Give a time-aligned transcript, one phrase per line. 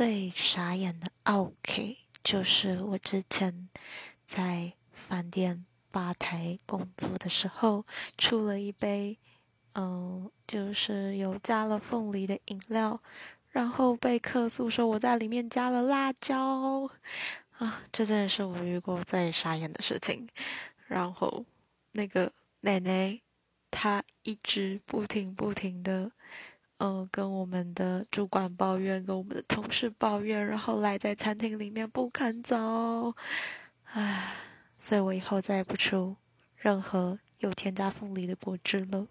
[0.00, 3.68] 最傻眼的 OK，就是我之前
[4.26, 7.84] 在饭店吧台工作的时候，
[8.16, 9.18] 出了一杯，
[9.74, 13.02] 嗯，就是有加了凤梨的饮料，
[13.50, 16.90] 然后被客诉说我在里面加了辣椒，
[17.58, 20.30] 啊，这真的是我遇过最傻眼的事情。
[20.86, 21.44] 然后
[21.92, 23.20] 那个奶奶，
[23.70, 26.10] 她一直不停不停的。
[26.82, 33.14] 嗯，跟我们的主管抱怨，跟我们的同事抱怨，然后赖在餐厅里面不肯走，
[33.92, 34.32] 唉，
[34.78, 36.16] 所以我以后再也不出
[36.56, 39.06] 任何有添加凤梨的果汁了。